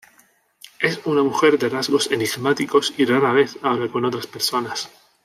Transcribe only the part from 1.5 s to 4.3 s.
de rasgos enigmáticos y rara vez habla con otras